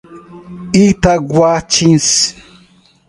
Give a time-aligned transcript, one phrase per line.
[0.83, 2.13] Itaguatins